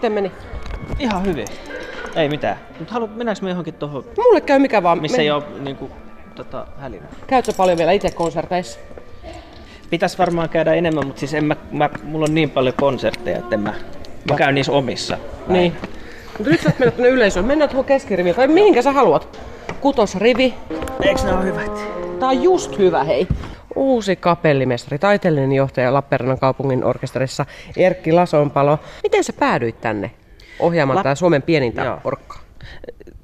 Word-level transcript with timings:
Miten 0.00 0.12
meni? 0.12 0.32
Ihan 0.98 1.26
hyvin. 1.26 1.46
Ei 2.16 2.28
mitään. 2.28 2.56
Mutta 2.78 2.94
haluat, 2.94 3.16
mennäänkö 3.16 3.42
me 3.44 3.48
johonkin 3.48 3.74
tuohon, 3.74 4.04
Mulle 4.16 4.40
käy 4.40 4.58
mikä 4.58 4.82
vaan. 4.82 5.00
missä 5.00 5.16
Men- 5.16 5.24
ei 5.24 5.30
ole 5.30 5.42
niinku, 5.60 5.90
tota, 6.34 6.66
hälinä? 6.78 7.04
Käytkö 7.26 7.52
paljon 7.56 7.78
vielä 7.78 7.92
itse 7.92 8.10
konserteissa? 8.10 8.78
Pitäisi 9.90 10.18
varmaan 10.18 10.48
käydä 10.48 10.74
enemmän, 10.74 11.06
mutta 11.06 11.20
siis 11.20 11.34
en 11.34 11.44
mä, 11.44 11.56
mä, 11.72 11.90
mulla 12.02 12.24
on 12.28 12.34
niin 12.34 12.50
paljon 12.50 12.74
konsertteja, 12.80 13.38
että 13.38 13.54
en 13.54 13.60
mä, 13.60 13.74
mä 14.30 14.36
käyn 14.36 14.54
niissä 14.54 14.72
omissa. 14.72 15.18
Niin. 15.48 15.76
Mutta 16.38 16.50
nyt 16.50 16.60
sä 16.60 16.68
oot 16.68 16.78
mennä 16.78 16.92
tänne 16.92 17.08
yleisöön. 17.08 17.44
Mennään 17.46 17.68
tuohon 17.70 17.84
keskiriviin. 17.84 18.34
Tai 18.34 18.48
mihinkä 18.48 18.82
sä 18.82 18.92
haluat? 18.92 19.38
Kutosrivi. 19.80 20.54
Eikö 21.02 21.22
ne 21.24 21.32
ole 21.32 21.44
hyvät? 21.44 21.80
Tää 22.20 22.28
on 22.28 22.42
just 22.42 22.78
hyvä, 22.78 23.04
hei. 23.04 23.28
Uusi 23.80 24.16
kapellimestari, 24.16 24.98
taiteellinen 24.98 25.52
johtaja 25.52 25.92
Lappeenrannan 25.92 26.38
kaupungin 26.38 26.84
orkesterissa 26.84 27.46
Erkki 27.76 28.12
Lasonpalo. 28.12 28.78
Miten 29.02 29.24
sä 29.24 29.32
päädyit 29.32 29.80
tänne 29.80 30.10
ohjaamaan 30.58 30.96
La- 30.96 31.02
tää 31.02 31.14
Suomen 31.14 31.42
pienintä 31.42 31.84
Joo. 31.84 31.98
orkkaa? 32.04 32.40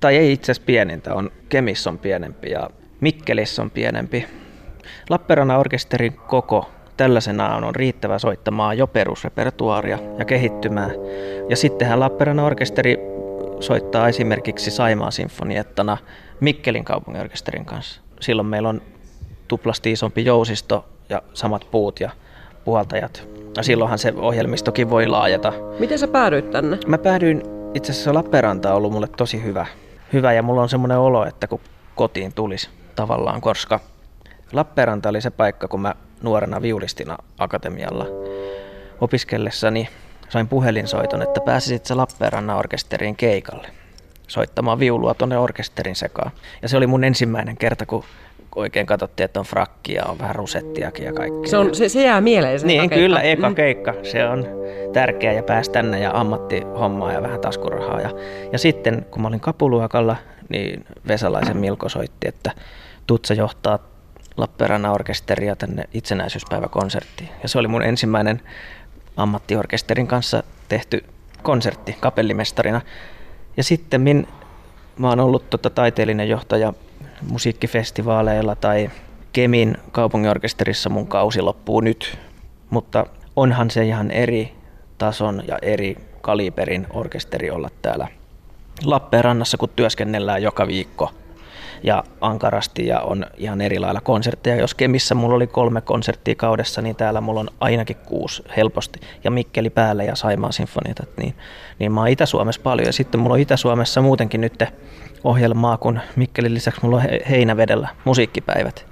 Tai 0.00 0.16
ei 0.16 0.33
itse 0.33 0.52
asiassa 0.52 0.66
pienintä, 0.66 1.14
on 1.14 1.30
Kemissä 1.48 1.91
on 1.91 1.98
pienempi 1.98 2.50
ja 2.50 2.70
Mikkelissä 3.00 3.62
on 3.62 3.70
pienempi. 3.70 4.27
Lappeenrannan 5.11 5.59
orkesterin 5.59 6.12
koko 6.27 6.70
tällaisenaan 6.97 7.64
on 7.64 7.75
riittävä 7.75 8.19
soittamaan 8.19 8.78
jo 8.78 8.86
perusrepertuaaria 8.86 9.98
ja 10.19 10.25
kehittymään. 10.25 10.91
Ja 11.48 11.56
sittenhän 11.56 12.00
Lappeenrannan 12.00 12.47
orkesteri 12.47 12.98
soittaa 13.61 14.09
esimerkiksi 14.09 14.70
Saimaan 14.70 15.12
sinfoniettana 15.12 15.97
Mikkelin 16.41 16.84
kaupunginorkesterin 16.84 17.64
kanssa. 17.64 18.00
Silloin 18.20 18.48
meillä 18.48 18.69
on 18.69 18.83
tuplasti 19.48 19.92
isompi 19.92 20.24
jousisto 20.24 20.84
ja 21.09 21.23
samat 21.34 21.66
puut 21.70 22.00
ja 22.00 22.10
puhaltajat. 22.64 23.28
Ja 23.56 23.62
silloinhan 23.62 23.98
se 23.98 24.12
ohjelmistokin 24.16 24.91
voi 24.91 25.06
laajata. 25.06 25.52
Miten 25.78 25.98
sä 25.98 26.08
päädyit 26.08 26.50
tänne? 26.50 26.78
Mä 26.86 26.98
päädyin, 26.98 27.42
itse 27.74 27.92
asiassa 27.92 28.14
Lappeenranta 28.14 28.70
on 28.70 28.77
ollut 28.77 28.92
mulle 28.92 29.08
tosi 29.17 29.42
hyvä. 29.42 29.67
Hyvä 30.12 30.33
ja 30.33 30.42
mulla 30.42 30.62
on 30.62 30.69
semmoinen 30.69 30.98
olo, 30.98 31.27
että 31.27 31.47
kun 31.47 31.61
kotiin 31.94 32.33
tulisi 32.33 32.69
tavallaan, 32.94 33.41
koska 33.41 33.80
Lappeenranta 34.52 35.08
oli 35.08 35.20
se 35.20 35.30
paikka, 35.30 35.69
kun 35.69 35.80
mä 35.80 35.94
nuorena 36.22 36.62
viulistina 36.62 37.19
akatemialla 37.39 38.06
opiskellessani 39.00 39.89
sain 40.28 40.48
puhelinsoiton, 40.48 41.22
että 41.22 41.41
pääsisit 41.41 41.86
sä 41.86 41.97
Lappeenrannan 41.97 42.56
orkesteriin 42.56 43.17
keikalle 43.17 43.69
soittamaan 44.28 44.78
viulua 44.78 45.14
tuonne 45.14 45.39
orkesterin 45.39 45.97
sekaan. 45.97 46.30
Ja 46.62 46.69
se 46.69 46.77
oli 46.77 46.86
mun 46.86 47.05
ensimmäinen 47.05 47.56
kerta, 47.56 47.86
kun 47.86 48.05
oikein 48.56 48.86
katsottiin, 48.86 49.24
että 49.24 49.40
on 49.40 49.46
frakkia, 49.46 50.04
on 50.04 50.18
vähän 50.18 50.34
rusettiakin 50.34 51.04
ja 51.06 51.12
kaikkea. 51.12 51.50
Se, 51.50 51.56
on, 51.56 51.74
se, 51.74 51.88
se 51.88 52.02
jää 52.04 52.20
mieleen 52.20 52.60
se 52.60 52.66
Niin, 52.66 52.80
eka 52.80 52.88
keikka. 52.88 53.02
kyllä, 53.02 53.20
eka 53.20 53.48
Mm. 53.48 53.54
keikka. 53.54 53.94
Se 54.02 54.28
on 54.28 54.46
tärkeä 54.92 55.32
ja 55.32 55.42
pääsi 55.42 55.70
tänne 55.70 55.98
ja 56.00 56.10
ammattihommaa 56.14 57.12
ja 57.12 57.22
vähän 57.22 57.40
taskurahaa. 57.40 58.00
Ja, 58.00 58.10
ja 58.52 58.58
sitten 58.58 59.06
kun 59.10 59.22
mä 59.22 59.28
olin 59.28 59.40
kapuluokalla, 59.40 60.16
niin 60.48 60.84
Vesalaisen 61.08 61.56
Milko 61.56 61.88
soitti, 61.88 62.28
että 62.28 62.50
Tutsa 63.06 63.34
johtaa 63.34 63.78
Lappeenrannan 64.36 64.92
orkesteria 64.92 65.56
tänne 65.56 65.84
itsenäisyyspäiväkonserttiin. 65.94 67.28
Ja 67.42 67.48
se 67.48 67.58
oli 67.58 67.68
mun 67.68 67.82
ensimmäinen 67.82 68.40
ammattiorkesterin 69.16 70.06
kanssa 70.06 70.42
tehty 70.68 71.04
konsertti 71.42 71.96
kapellimestarina. 72.00 72.80
Ja 73.56 73.64
sitten 73.64 74.00
min, 74.00 74.28
mä 74.98 75.08
oon 75.08 75.20
ollut 75.20 75.50
tota 75.50 75.70
taiteellinen 75.70 76.28
johtaja 76.28 76.72
musiikkifestivaaleilla 77.22 78.55
tai 78.55 78.91
Kemin 79.33 79.77
kaupunginorkesterissa 79.92 80.91
mun 80.91 81.06
kausi 81.06 81.41
loppuu 81.41 81.81
nyt. 81.81 82.19
Mutta 82.70 83.06
onhan 83.36 83.70
se 83.70 83.84
ihan 83.84 84.11
eri 84.11 84.53
tason 84.98 85.42
ja 85.48 85.58
eri 85.62 85.97
kaliberin 86.20 86.86
orkesteri 86.91 87.50
olla 87.50 87.69
täällä 87.83 88.08
Lappeenrannassa, 88.85 89.57
kun 89.57 89.68
työskennellään 89.77 90.42
joka 90.42 90.67
viikko 90.67 91.11
ja 91.83 92.05
ankarasti 92.20 92.86
ja 92.86 93.01
on 93.01 93.27
ihan 93.36 93.61
eri 93.61 93.79
lailla 93.79 94.01
konsertteja. 94.01 94.57
Jos 94.57 94.74
Kemissä 94.74 95.14
mulla 95.14 95.36
oli 95.36 95.46
kolme 95.46 95.80
konserttia 95.80 96.35
kaudessa, 96.35 96.83
niin 96.83 96.96
täällä 96.96 97.20
mulla 97.20 97.40
on 97.40 97.51
ainakin 97.61 97.96
kuusi 97.96 98.42
helposti. 98.57 99.01
Ja 99.24 99.30
Mikkeli 99.30 99.70
päälle 99.70 100.05
ja 100.05 100.17
Saimaan 100.17 100.52
sinfoniat, 100.52 100.98
niin, 101.17 101.35
niin 101.79 101.92
mä 101.92 102.01
oon 102.01 102.08
Itä-Suomessa 102.08 102.63
paljon. 102.63 102.86
Ja 102.86 102.92
sitten 102.92 103.20
mulla 103.20 103.35
on 103.35 103.40
Itä-Suomessa 103.40 104.02
muutenkin 104.02 104.40
nyt 104.40 104.63
ohjelmaa, 105.24 105.77
kun 105.77 106.00
Mikkelin 106.16 106.54
lisäksi 106.54 106.80
mulla 106.82 106.96
on 106.96 107.02
He- 107.02 107.20
Heinävedellä 107.30 107.88
musiikkipäivät, 108.04 108.86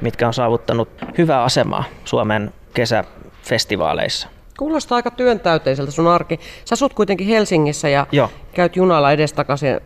mitkä 0.00 0.26
on 0.26 0.34
saavuttanut 0.34 0.88
hyvää 1.18 1.42
asemaa 1.42 1.84
Suomen 2.04 2.52
kesäfestivaaleissa. 2.74 4.28
Kuulostaa 4.58 4.96
aika 4.96 5.10
työntäyteiseltä 5.10 5.90
sun 5.90 6.08
arki. 6.08 6.40
Sä 6.64 6.72
asut 6.72 6.94
kuitenkin 6.94 7.26
Helsingissä 7.26 7.88
ja 7.88 8.06
Joo. 8.12 8.30
käyt 8.54 8.76
junalla 8.76 9.12
edestakaisin 9.12 9.68
ö, 9.70 9.78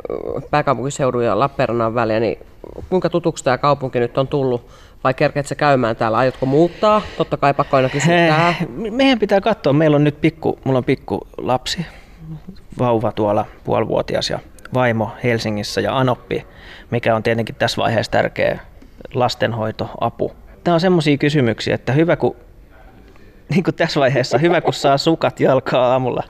pääkaupunkiseudun 0.50 1.24
ja 1.24 1.38
Lappeenrannan 1.38 1.94
väliä, 1.94 2.20
niin 2.20 2.38
kuinka 2.90 3.10
tutuksi 3.10 3.44
tämä 3.44 3.58
kaupunki 3.58 4.00
nyt 4.00 4.18
on 4.18 4.28
tullut? 4.28 4.66
Vai 5.04 5.14
kerkeet 5.14 5.46
sä 5.46 5.54
käymään 5.54 5.96
täällä? 5.96 6.18
Aiotko 6.18 6.46
muuttaa? 6.46 7.02
Totta 7.16 7.36
kai 7.36 7.54
pakko 7.54 7.76
aina 7.76 7.88
kysyä 7.88 8.54
Meidän 8.90 9.18
pitää 9.18 9.40
katsoa, 9.40 9.72
meillä 9.72 9.94
on 9.94 10.04
nyt 10.04 10.20
pikku, 10.20 10.58
mulla 10.64 10.78
on 10.78 10.84
pikku 10.84 11.20
lapsi, 11.38 11.86
vauva 12.78 13.12
tuolla 13.12 13.46
puolivuotias 13.64 14.30
ja 14.30 14.38
vaimo 14.74 15.10
Helsingissä 15.24 15.80
ja 15.80 15.98
Anoppi, 15.98 16.46
mikä 16.90 17.14
on 17.14 17.22
tietenkin 17.22 17.54
tässä 17.54 17.82
vaiheessa 17.82 18.12
tärkeä 18.12 18.58
lastenhoito, 19.14 19.90
apu. 20.00 20.32
Tämä 20.64 20.74
on 20.74 20.80
semmoisia 20.80 21.18
kysymyksiä, 21.18 21.74
että 21.74 21.92
hyvä 21.92 22.16
kun 22.16 22.36
niin 23.48 23.64
kuin 23.64 23.74
tässä 23.74 24.00
vaiheessa, 24.00 24.38
hyvä 24.38 24.60
kun 24.60 24.72
saa 24.72 24.98
sukat 24.98 25.40
jalkaa 25.40 25.92
aamulla 25.92 26.22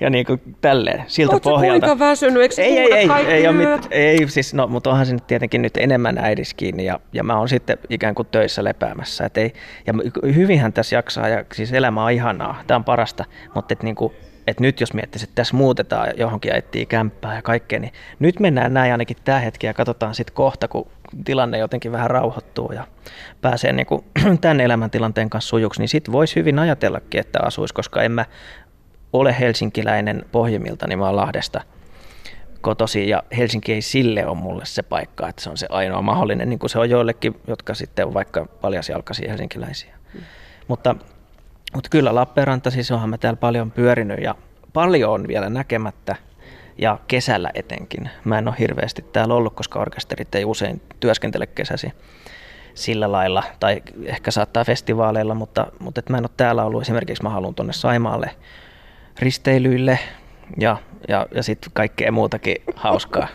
ja 0.00 0.10
niin 0.10 0.26
kuin 0.26 0.40
tälleen, 0.60 1.04
siltä 1.06 1.32
Oot 1.32 1.42
pohjalta. 1.42 1.86
kuinka 1.86 2.04
väsynyt? 2.04 2.42
Eikö 2.42 2.62
Ei, 2.62 2.78
ei, 2.78 2.92
ei, 2.92 3.26
ei, 3.26 3.48
ole 3.48 3.56
mit, 3.56 3.88
ei, 3.90 4.28
siis 4.28 4.54
no, 4.54 4.66
mutta 4.66 4.90
onhan 4.90 5.06
se 5.06 5.12
nyt 5.12 5.26
tietenkin 5.26 5.62
nyt 5.62 5.76
enemmän 5.76 6.18
äidis 6.18 6.54
kiinni 6.54 6.84
ja, 6.84 7.00
ja 7.12 7.24
mä 7.24 7.38
oon 7.38 7.48
sitten 7.48 7.78
ikään 7.90 8.14
kuin 8.14 8.28
töissä 8.30 8.64
lepäämässä. 8.64 9.24
Et 9.24 9.38
ei, 9.38 9.52
ja 9.86 9.94
hyvinhän 10.34 10.72
tässä 10.72 10.96
jaksaa 10.96 11.28
ja 11.28 11.44
siis 11.52 11.72
elämä 11.72 12.04
on 12.04 12.12
ihanaa, 12.12 12.62
tämä 12.66 12.76
on 12.76 12.84
parasta, 12.84 13.24
mutta 13.54 13.72
et 13.72 13.82
niinku, 13.82 14.14
et 14.48 14.60
nyt 14.60 14.80
jos 14.80 14.94
miettisit, 14.94 15.28
että 15.28 15.34
tässä 15.34 15.56
muutetaan 15.56 16.08
johonkin 16.16 16.48
ja 16.48 16.56
etsii 16.56 16.86
kämppää 16.86 17.34
ja 17.34 17.42
kaikkea, 17.42 17.78
niin 17.78 17.92
nyt 18.18 18.40
mennään 18.40 18.74
näin 18.74 18.92
ainakin 18.92 19.16
tämä 19.24 19.38
hetki 19.38 19.66
ja 19.66 19.74
katsotaan 19.74 20.14
sitten 20.14 20.34
kohta, 20.34 20.68
kun 20.68 20.86
tilanne 21.24 21.58
jotenkin 21.58 21.92
vähän 21.92 22.10
rauhoittuu 22.10 22.72
ja 22.72 22.86
pääsee 23.40 23.72
niinku 23.72 24.04
tämän 24.40 24.60
elämäntilanteen 24.60 25.30
kanssa 25.30 25.48
sujuksi, 25.48 25.80
niin 25.80 25.88
sitten 25.88 26.12
voisi 26.12 26.36
hyvin 26.36 26.58
ajatellakin, 26.58 27.20
että 27.20 27.38
asuisi, 27.42 27.74
koska 27.74 28.02
en 28.02 28.12
mä 28.12 28.24
ole 29.12 29.36
helsinkiläinen 29.40 30.24
pohjimmilta, 30.32 30.86
niin 30.86 30.98
mä 30.98 31.06
oon 31.06 31.16
Lahdesta 31.16 31.60
kotosi 32.60 33.08
ja 33.08 33.22
Helsinki 33.36 33.72
ei 33.72 33.82
sille 33.82 34.26
ole 34.26 34.36
mulle 34.36 34.64
se 34.66 34.82
paikka, 34.82 35.28
että 35.28 35.42
se 35.42 35.50
on 35.50 35.56
se 35.56 35.66
ainoa 35.70 36.02
mahdollinen, 36.02 36.48
niin 36.48 36.58
kuin 36.58 36.70
se 36.70 36.78
on 36.78 36.90
joillekin, 36.90 37.40
jotka 37.46 37.74
sitten 37.74 38.06
on 38.06 38.14
vaikka 38.14 38.46
paljasjalkaisia 38.60 39.30
helsinkiläisiä. 39.30 39.94
Mm. 40.14 40.20
Mutta, 40.68 40.96
mutta 41.74 41.88
kyllä 41.90 42.14
Lappeenranta, 42.14 42.70
siis 42.70 42.90
onhan 42.90 43.10
mä 43.10 43.18
täällä 43.18 43.36
paljon 43.36 43.70
pyörinyt 43.70 44.20
ja 44.22 44.34
paljon 44.72 45.12
on 45.12 45.28
vielä 45.28 45.48
näkemättä 45.48 46.16
ja 46.78 46.98
kesällä 47.08 47.50
etenkin. 47.54 48.10
Mä 48.24 48.38
en 48.38 48.48
ole 48.48 48.56
hirveästi 48.58 49.02
täällä 49.02 49.34
ollut, 49.34 49.54
koska 49.54 49.78
orkesterit 49.78 50.34
ei 50.34 50.44
usein 50.44 50.80
työskentele 51.00 51.46
kesäsi 51.46 51.92
sillä 52.74 53.12
lailla, 53.12 53.42
tai 53.60 53.82
ehkä 54.04 54.30
saattaa 54.30 54.64
festivaaleilla, 54.64 55.34
mutta, 55.34 55.66
mutta 55.78 55.98
et 55.98 56.08
mä 56.08 56.18
en 56.18 56.24
ole 56.24 56.30
täällä 56.36 56.64
ollut. 56.64 56.82
Esimerkiksi 56.82 57.22
mä 57.22 57.28
haluan 57.28 57.54
tuonne 57.54 57.72
Saimaalle 57.72 58.30
risteilyille 59.18 59.98
ja, 60.60 60.76
ja, 61.08 61.26
ja 61.34 61.42
sitten 61.42 61.70
kaikkea 61.74 62.12
muutakin 62.12 62.56
hauskaa 62.76 63.28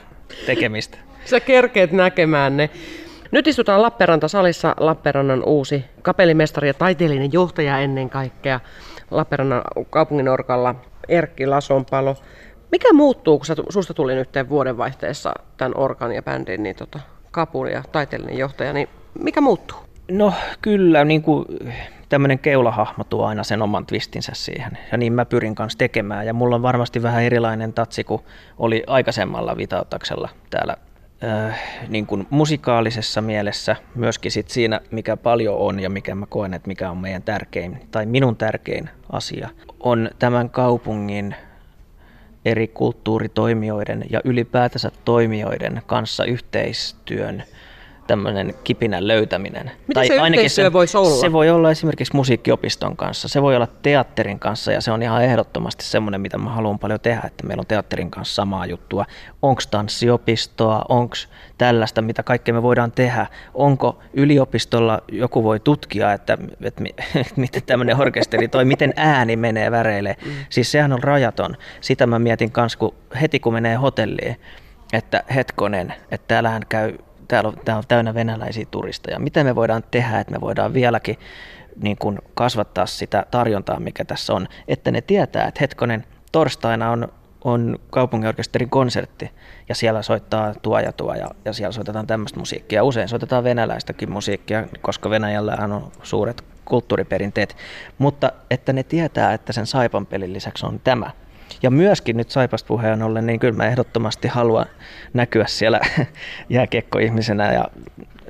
tekemistä. 0.45 0.97
Sä 1.25 1.39
kerkeet 1.39 1.91
näkemään 1.91 2.57
ne. 2.57 2.69
Nyt 3.33 3.47
istutaan 3.47 3.81
Lappeenranta-salissa 3.81 4.75
Lappeenrannan 4.79 5.43
uusi 5.45 5.85
kapellimestari 6.01 6.67
ja 6.67 6.73
taiteellinen 6.73 7.33
johtaja 7.33 7.79
ennen 7.79 8.09
kaikkea 8.09 8.59
Lappeenrannan 9.11 9.61
kaupungin 9.89 10.29
orkalla 10.29 10.75
Erkki 11.07 11.45
Lasonpalo. 11.45 12.15
Mikä 12.71 12.93
muuttuu, 12.93 13.39
kun 13.39 13.45
susta 13.69 13.93
tuli 13.93 14.15
nyt 14.15 14.29
vuodenvaihteessa 14.49 15.33
tämän 15.57 15.77
orkan 15.77 16.11
ja 16.11 16.23
bändin 16.23 16.63
niin 16.63 16.75
tota, 16.75 16.99
kapun 17.31 17.71
ja 17.71 17.83
taiteellinen 17.91 18.37
johtaja, 18.37 18.73
niin 18.73 18.89
mikä 19.19 19.41
muuttuu? 19.41 19.77
No 20.11 20.33
kyllä, 20.61 21.05
niin 21.05 21.21
kuin 21.21 21.45
tämmöinen 22.09 22.39
keulahahmo 22.39 23.03
tuo 23.03 23.25
aina 23.25 23.43
sen 23.43 23.61
oman 23.61 23.85
twistinsä 23.85 24.31
siihen. 24.35 24.77
Ja 24.91 24.97
niin 24.97 25.13
mä 25.13 25.25
pyrin 25.25 25.55
kanssa 25.55 25.77
tekemään. 25.77 26.25
Ja 26.25 26.33
mulla 26.33 26.55
on 26.55 26.61
varmasti 26.61 27.03
vähän 27.03 27.23
erilainen 27.23 27.73
tatsi 27.73 28.03
kuin 28.03 28.21
oli 28.57 28.83
aikaisemmalla 28.87 29.57
vitautaksella 29.57 30.29
täällä 30.49 30.77
äh, 31.23 31.59
niin 31.87 32.05
kuin 32.05 32.27
musikaalisessa 32.29 33.21
mielessä. 33.21 33.75
Myöskin 33.95 34.31
sit 34.31 34.49
siinä, 34.49 34.81
mikä 34.91 35.17
paljon 35.17 35.57
on 35.57 35.79
ja 35.79 35.89
mikä 35.89 36.15
mä 36.15 36.25
koen, 36.25 36.53
että 36.53 36.67
mikä 36.67 36.91
on 36.91 36.97
meidän 36.97 37.23
tärkein 37.23 37.81
tai 37.91 38.05
minun 38.05 38.35
tärkein 38.35 38.89
asia, 39.11 39.49
on 39.79 40.09
tämän 40.19 40.49
kaupungin 40.49 41.35
eri 42.45 42.67
kulttuuritoimijoiden 42.67 44.05
ja 44.09 44.21
ylipäätänsä 44.23 44.91
toimijoiden 45.05 45.81
kanssa 45.85 46.25
yhteistyön 46.25 47.43
tämmöinen 48.07 48.53
kipinän 48.63 49.07
löytäminen. 49.07 49.71
Miten 49.87 50.07
se 50.07 50.15
yhteistyö 50.15 50.73
voisi 50.73 50.97
olla? 50.97 51.21
Se 51.21 51.31
voi 51.31 51.49
olla 51.49 51.71
esimerkiksi 51.71 52.15
musiikkiopiston 52.15 52.97
kanssa, 52.97 53.27
se 53.27 53.41
voi 53.41 53.55
olla 53.55 53.67
teatterin 53.67 54.39
kanssa 54.39 54.71
ja 54.71 54.81
se 54.81 54.91
on 54.91 55.03
ihan 55.03 55.23
ehdottomasti 55.23 55.85
semmoinen, 55.85 56.21
mitä 56.21 56.37
mä 56.37 56.49
haluan 56.49 56.79
paljon 56.79 56.99
tehdä, 56.99 57.21
että 57.25 57.47
meillä 57.47 57.61
on 57.61 57.67
teatterin 57.67 58.11
kanssa 58.11 58.35
samaa 58.35 58.65
juttua. 58.65 59.05
Onko 59.41 59.61
tanssiopistoa, 59.71 60.85
onko 60.89 61.15
tällaista, 61.57 62.01
mitä 62.01 62.23
kaikkea 62.23 62.53
me 62.53 62.63
voidaan 62.63 62.91
tehdä. 62.91 63.27
Onko 63.53 63.99
yliopistolla 64.13 65.01
joku 65.11 65.43
voi 65.43 65.59
tutkia, 65.59 66.13
että, 66.13 66.37
että, 66.61 66.83
että 67.15 67.33
miten 67.41 67.63
tämmöinen 67.65 68.01
orkesteri 68.01 68.47
toi, 68.47 68.65
miten 68.65 68.93
ääni 68.95 69.35
menee 69.35 69.71
väreille. 69.71 70.17
Mm. 70.25 70.31
Siis 70.49 70.71
sehän 70.71 70.93
on 70.93 71.03
rajaton. 71.03 71.57
Sitä 71.81 72.07
mä 72.07 72.19
mietin 72.19 72.51
kanssa, 72.51 72.79
kun 72.79 72.93
heti 73.21 73.39
kun 73.39 73.53
menee 73.53 73.75
hotelliin, 73.75 74.35
että 74.93 75.23
hetkonen, 75.35 75.93
että 76.11 76.27
täällähän 76.27 76.61
käy 76.69 76.97
täällä 77.27 77.47
on, 77.47 77.55
täällä 77.65 77.77
on 77.77 77.87
täynnä 77.87 78.13
venäläisiä 78.13 78.65
turisteja. 78.71 79.19
Mitä 79.19 79.43
me 79.43 79.55
voidaan 79.55 79.83
tehdä, 79.91 80.19
että 80.19 80.33
me 80.33 80.41
voidaan 80.41 80.73
vieläkin 80.73 81.19
niin 81.81 81.97
kuin 81.97 82.19
kasvattaa 82.33 82.85
sitä 82.85 83.25
tarjontaa, 83.31 83.79
mikä 83.79 84.05
tässä 84.05 84.33
on, 84.33 84.47
että 84.67 84.91
ne 84.91 85.01
tietää, 85.01 85.47
että 85.47 85.61
hetkonen, 85.61 86.05
torstaina 86.31 86.91
on, 86.91 87.07
on 87.43 87.79
kaupunginorkesterin 87.89 88.69
konsertti 88.69 89.31
ja 89.69 89.75
siellä 89.75 90.01
soittaa 90.01 90.53
tuo 90.61 90.79
ja 90.79 90.91
tuo 90.91 91.13
ja, 91.13 91.27
ja 91.45 91.53
siellä 91.53 91.71
soitetaan 91.71 92.07
tämmöistä 92.07 92.39
musiikkia. 92.39 92.83
Usein 92.83 93.07
soitetaan 93.07 93.43
venäläistäkin 93.43 94.11
musiikkia, 94.11 94.67
koska 94.81 95.09
Venäjällä 95.09 95.57
on 95.63 95.91
suuret 96.03 96.43
kulttuuriperinteet, 96.65 97.57
mutta 97.97 98.31
että 98.51 98.73
ne 98.73 98.83
tietää, 98.83 99.33
että 99.33 99.53
sen 99.53 99.65
Saipan 99.65 100.05
pelin 100.05 100.33
lisäksi 100.33 100.65
on 100.65 100.79
tämä. 100.83 101.11
Ja 101.63 101.71
myöskin 101.71 102.17
nyt 102.17 102.29
Saipasta 102.29 102.67
puheen 102.67 103.03
ollen, 103.03 103.25
niin 103.25 103.39
kyllä 103.39 103.57
mä 103.57 103.67
ehdottomasti 103.67 104.27
haluan 104.27 104.65
näkyä 105.13 105.45
siellä 105.47 105.79
jääkiekkoihmisenä 106.49 107.53
ja, 107.53 107.67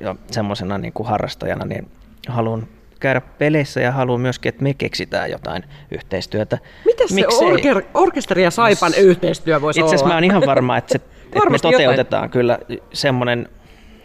ja 0.00 0.16
semmoisena 0.30 0.78
niin 0.78 0.92
kuin 0.92 1.08
harrastajana, 1.08 1.64
niin 1.64 1.88
haluan 2.28 2.66
käydä 3.00 3.20
peleissä 3.20 3.80
ja 3.80 3.92
haluan 3.92 4.20
myöskin, 4.20 4.48
että 4.48 4.62
me 4.62 4.74
keksitään 4.74 5.30
jotain 5.30 5.64
yhteistyötä. 5.90 6.58
Mitä 6.84 7.04
se 7.08 7.26
orker, 7.44 7.82
orkesteri 7.94 8.42
ja 8.42 8.50
Saipan 8.50 8.92
S- 8.92 8.98
yhteistyö 8.98 9.60
voisi 9.60 9.80
olla? 9.80 9.86
Itse 9.86 9.94
asiassa 9.94 10.08
mä 10.08 10.14
oon 10.14 10.24
ihan 10.24 10.42
varma, 10.46 10.76
että, 10.76 10.92
se, 10.92 11.00
että 11.32 11.50
me 11.50 11.58
toteutetaan 11.58 11.98
jotain. 11.98 12.30
kyllä 12.30 12.58
semmoinen, 12.92 13.48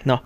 no 0.06 0.20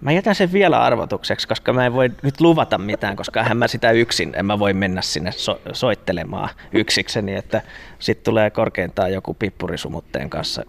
Mä 0.00 0.12
jätän 0.12 0.34
sen 0.34 0.52
vielä 0.52 0.80
arvotukseksi, 0.82 1.48
koska 1.48 1.72
mä 1.72 1.86
en 1.86 1.92
voi 1.92 2.10
nyt 2.22 2.40
luvata 2.40 2.78
mitään, 2.78 3.16
koska 3.16 3.42
hän 3.42 3.56
mä 3.56 3.68
sitä 3.68 3.90
yksin, 3.90 4.32
en 4.36 4.46
mä 4.46 4.58
voi 4.58 4.72
mennä 4.72 5.02
sinne 5.02 5.32
so- 5.32 5.60
soittelemaan 5.72 6.48
yksikseni, 6.72 7.34
että 7.34 7.62
sitten 7.98 8.24
tulee 8.24 8.50
korkeintaan 8.50 9.12
joku 9.12 9.34
pippurisumutteen 9.34 10.30
kanssa 10.30 10.64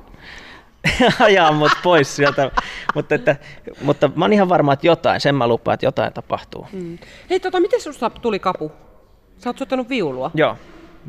ajaa 1.20 1.52
mut 1.52 1.72
pois 1.84 2.16
sieltä. 2.16 2.52
mutta, 2.96 3.16
että, 3.16 3.36
mutta 3.82 4.12
mä 4.16 4.26
oon 4.26 4.34
ihan 4.34 4.50
varma, 4.50 4.74
että 4.74 4.88
jotain, 4.88 5.22
sen 5.22 5.36
mä 5.36 5.48
lupaan, 5.48 5.74
että 5.74 5.86
jotain 5.86 6.14
tapahtuu. 6.14 6.68
Mm. 6.74 6.98
Hei, 7.30 7.40
tota, 7.40 7.60
miten 7.60 7.82
susta 7.82 8.10
tuli 8.10 8.40
kapu? 8.40 8.72
Sä 9.38 9.50
oot 9.50 9.58
soittanut 9.58 9.90
viulua. 9.90 10.32
Joo, 10.34 10.58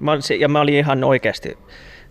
mä, 0.00 0.12
ja 0.38 0.48
mä 0.48 0.60
olin 0.60 0.74
ihan 0.74 1.04
oikeasti 1.04 1.58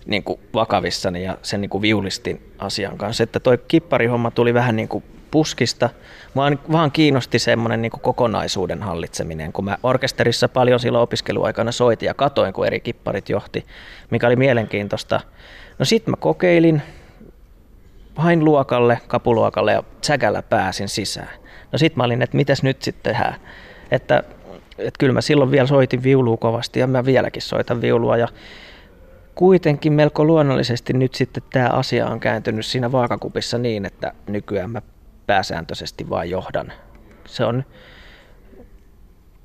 niin 0.06 0.24
kuin 0.24 0.40
vakavissani 0.54 1.24
ja 1.24 1.38
sen 1.42 1.62
niin 1.62 1.70
kuin 1.70 1.82
viulistin 1.82 2.54
asian 2.58 2.98
kanssa, 2.98 3.24
että 3.24 3.40
toi 3.40 3.58
kipparihomma 3.68 4.32
tuli 4.32 4.54
vähän 4.54 4.76
niin 4.76 4.88
kuin 4.88 5.04
puskista. 5.32 5.90
Mua 6.34 6.46
vaan 6.72 6.92
kiinnosti 6.92 7.40
semmoinen 7.40 7.82
niin 7.82 7.92
kokonaisuuden 8.02 8.84
hallitseminen, 8.84 9.54
kun 9.54 9.66
mä 9.66 9.78
orkesterissa 9.84 10.50
paljon 10.50 10.80
silloin 10.80 11.02
opiskeluaikana 11.02 11.72
soitin 11.72 12.08
ja 12.08 12.14
katoin, 12.14 12.54
kun 12.54 12.68
eri 12.68 12.80
kipparit 12.80 13.30
johti, 13.30 13.66
mikä 14.10 14.28
oli 14.28 14.36
mielenkiintoista. 14.36 15.20
No 15.80 15.86
sit 15.86 16.08
mä 16.08 16.16
kokeilin, 16.20 16.82
hain 18.16 18.46
luokalle, 18.46 19.00
kapuluokalle 19.08 19.72
ja 19.72 19.84
säkällä 20.02 20.42
pääsin 20.42 20.90
sisään. 20.90 21.30
No 21.72 21.78
sit 21.78 21.96
mä 21.96 22.04
olin, 22.04 22.22
että 22.22 22.38
mitäs 22.38 22.64
nyt 22.64 22.82
sitten 22.82 23.14
tehdään. 23.14 23.36
Että, 23.92 24.24
että 24.78 24.98
kyllä 25.00 25.14
mä 25.14 25.22
silloin 25.22 25.52
vielä 25.52 25.68
soitin 25.68 26.04
viulua 26.04 26.38
kovasti 26.38 26.80
ja 26.80 26.88
mä 26.88 27.06
vieläkin 27.06 27.42
soitan 27.42 27.82
viulua 27.82 28.18
ja 28.18 28.28
kuitenkin 29.36 29.94
melko 29.94 30.26
luonnollisesti 30.26 30.94
nyt 30.94 31.16
sitten 31.16 31.44
tämä 31.54 31.70
asia 31.70 32.08
on 32.08 32.20
kääntynyt 32.20 32.66
siinä 32.66 32.92
vaakakupissa 32.92 33.58
niin, 33.58 33.86
että 33.86 34.14
nykyään 34.28 34.72
mä 34.72 34.82
pääsääntöisesti 35.30 36.10
vain 36.10 36.30
johdan. 36.30 36.74
Se 37.26 37.46
on 37.46 37.66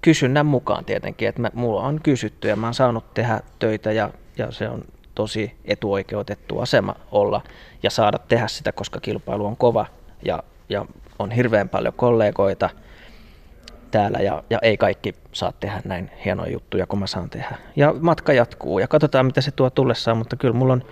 kysynnän 0.01 0.47
mukaan 0.47 0.85
tietenkin, 0.85 1.29
että 1.29 1.41
mä, 1.41 1.51
mulla 1.55 1.81
on 1.81 2.01
kysytty 2.03 2.49
ja 2.49 2.57
mä 2.57 2.67
oon 2.67 2.75
saanut 2.75 3.15
tehdä 3.15 3.41
töitä 3.59 3.93
ja, 3.93 4.11
ja 4.39 4.53
se 4.53 4.69
on 4.69 4.85
tosi 5.15 5.57
etuoikeutettu 5.65 6.59
asema 6.59 6.95
olla 7.11 7.41
ja 7.83 7.91
saada 7.91 8.19
tehdä 8.19 8.49
sitä, 8.49 8.73
koska 8.73 9.01
kilpailu 9.01 9.47
on 9.47 9.57
kova 9.57 9.87
ja, 10.23 10.43
ja 10.69 10.87
on 11.19 11.31
hirveän 11.31 11.69
paljon 11.69 11.95
kollegoita– 11.97 12.71
täällä 13.95 14.19
ja, 14.19 14.43
ja 14.51 14.59
ei 14.63 14.77
kaikki 14.77 15.15
saa 15.33 15.53
tehdä 15.53 15.81
näin 15.85 16.11
hienoja 16.25 16.53
juttuja 16.53 16.87
kuin 16.87 17.01
mä 17.01 17.07
saan 17.07 17.31
tehdä. 17.31 17.57
Ja 17.77 17.95
matka 18.01 18.33
jatkuu 18.33 18.79
ja 18.79 18.89
katsotaan 18.89 19.27
mitä 19.27 19.41
se 19.41 19.51
tuo 19.51 19.71
tullessaan, 19.71 20.17
mutta 20.17 20.37
kyllä 20.37 20.55
mulla 20.55 20.73
on 20.73 20.83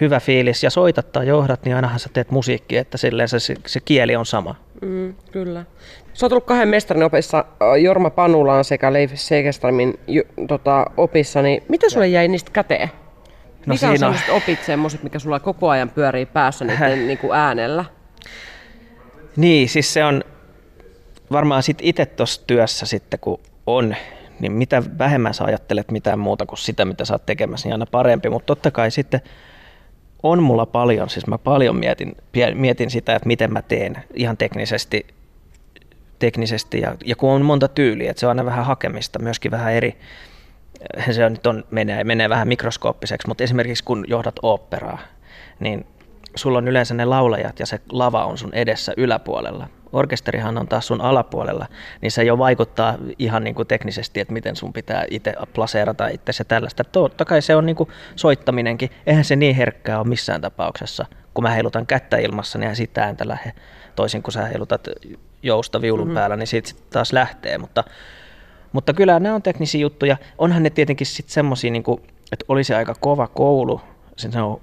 hyvä 0.00 0.20
fiilis 0.20 0.62
ja 0.62 0.70
soitat 0.70 1.12
tai 1.12 1.26
johdat, 1.26 1.64
niin 1.64 1.76
ainahan 1.76 1.98
sä 1.98 2.08
teet 2.12 2.30
musiikkia, 2.30 2.80
että 2.80 2.98
silleen 2.98 3.28
se, 3.28 3.40
se, 3.40 3.54
se 3.66 3.80
kieli 3.80 4.16
on 4.16 4.26
sama. 4.26 4.54
Mm, 4.82 5.14
kyllä. 5.32 5.64
Sä 6.12 6.26
oot 6.26 6.32
ollut 6.32 6.44
kahden 6.44 6.68
mestarin 6.68 7.02
opissa 7.02 7.44
Jorma 7.82 8.10
Panulaan 8.10 8.64
sekä 8.64 8.92
Leif 8.92 9.12
Segeströmin 9.14 10.00
tota, 10.48 10.86
opissa, 10.96 11.42
niin 11.42 11.62
mitä 11.68 11.90
sulle 11.90 12.08
jäi 12.08 12.28
niistä 12.28 12.50
käteen? 12.52 12.88
No 13.66 13.74
mikä 13.74 13.78
siinä... 13.78 13.92
on 13.92 13.98
sellaiset 13.98 14.28
opit 14.28 14.64
semmoiset, 14.64 15.02
mikä 15.02 15.18
sulla 15.18 15.40
koko 15.40 15.68
ajan 15.68 15.90
pyörii 15.90 16.26
päässä 16.26 16.64
niiden 16.64 17.06
niin 17.06 17.18
kuin 17.18 17.32
äänellä? 17.32 17.84
Niin, 19.36 19.68
siis 19.68 19.92
se 19.94 20.04
on, 20.04 20.24
varmaan 21.32 21.62
sit 21.62 21.78
itse 21.82 22.06
tuossa 22.06 22.42
työssä 22.46 22.86
sitten, 22.86 23.20
kun 23.20 23.40
on, 23.66 23.96
niin 24.40 24.52
mitä 24.52 24.82
vähemmän 24.98 25.34
sä 25.34 25.44
ajattelet 25.44 25.90
mitään 25.90 26.18
muuta 26.18 26.46
kuin 26.46 26.58
sitä, 26.58 26.84
mitä 26.84 27.04
sä 27.04 27.14
oot 27.14 27.26
tekemässä, 27.26 27.68
niin 27.68 27.74
aina 27.74 27.86
parempi. 27.86 28.30
Mutta 28.30 28.46
totta 28.46 28.70
kai 28.70 28.90
sitten 28.90 29.20
on 30.22 30.42
mulla 30.42 30.66
paljon, 30.66 31.10
siis 31.10 31.26
mä 31.26 31.38
paljon 31.38 31.76
mietin, 31.76 32.16
mietin 32.54 32.90
sitä, 32.90 33.16
että 33.16 33.26
miten 33.26 33.52
mä 33.52 33.62
teen 33.62 33.96
ihan 34.14 34.36
teknisesti, 34.36 35.06
teknisesti 36.18 36.80
ja, 36.80 36.96
ja 37.04 37.16
kun 37.16 37.30
on 37.30 37.44
monta 37.44 37.68
tyyliä, 37.68 38.10
että 38.10 38.20
se 38.20 38.26
on 38.26 38.30
aina 38.30 38.44
vähän 38.44 38.66
hakemista, 38.66 39.18
myöskin 39.18 39.50
vähän 39.50 39.72
eri, 39.72 39.96
se 41.10 41.24
on, 41.24 41.32
nyt 41.32 41.46
on, 41.46 41.64
menee, 41.70 42.04
menee 42.04 42.28
vähän 42.28 42.48
mikroskooppiseksi, 42.48 43.28
mutta 43.28 43.44
esimerkiksi 43.44 43.84
kun 43.84 44.04
johdat 44.08 44.36
oopperaa, 44.42 44.98
niin 45.60 45.86
sulla 46.34 46.58
on 46.58 46.68
yleensä 46.68 46.94
ne 46.94 47.04
laulajat 47.04 47.60
ja 47.60 47.66
se 47.66 47.80
lava 47.92 48.24
on 48.24 48.38
sun 48.38 48.54
edessä 48.54 48.92
yläpuolella 48.96 49.68
orkesterihan 49.92 50.58
on 50.58 50.68
taas 50.68 50.86
sun 50.86 51.00
alapuolella, 51.00 51.66
niin 52.00 52.12
se 52.12 52.24
jo 52.24 52.38
vaikuttaa 52.38 52.94
ihan 53.18 53.44
niin 53.44 53.54
kuin 53.54 53.68
teknisesti, 53.68 54.20
että 54.20 54.32
miten 54.32 54.56
sun 54.56 54.72
pitää 54.72 55.04
itse 55.10 55.34
plaseerata 55.54 56.08
itse 56.08 56.32
se 56.32 56.44
tällaista. 56.44 56.84
Totta 56.84 57.24
kai 57.24 57.42
se 57.42 57.56
on 57.56 57.66
niin 57.66 57.76
kuin 57.76 57.88
soittaminenkin, 58.16 58.90
eihän 59.06 59.24
se 59.24 59.36
niin 59.36 59.56
herkkää 59.56 59.98
ole 59.98 60.08
missään 60.08 60.40
tapauksessa. 60.40 61.06
Kun 61.34 61.44
mä 61.44 61.50
heilutan 61.50 61.86
kättä 61.86 62.16
ilmassa, 62.16 62.58
niin 62.58 62.76
siitä 62.76 63.04
ääntä 63.04 63.28
lähde. 63.28 63.52
Toisin 63.96 64.22
kuin 64.22 64.32
sä 64.32 64.46
heilutat 64.46 64.88
jousta 65.42 65.80
viulun 65.80 66.06
mm-hmm. 66.06 66.14
päällä, 66.14 66.36
niin 66.36 66.46
siitä 66.46 66.68
sit 66.68 66.90
taas 66.90 67.12
lähtee. 67.12 67.58
Mutta, 67.58 67.84
mutta 68.72 68.92
kyllä 68.92 69.20
nämä 69.20 69.34
on 69.34 69.42
teknisiä 69.42 69.80
juttuja. 69.80 70.16
Onhan 70.38 70.62
ne 70.62 70.70
tietenkin 70.70 71.06
sitten 71.06 71.32
semmoisia, 71.32 71.70
niin 71.70 71.84
että 72.32 72.44
olisi 72.48 72.74
aika 72.74 72.94
kova 73.00 73.26
koulu. 73.26 73.80
Se 74.16 74.40
on 74.40 74.60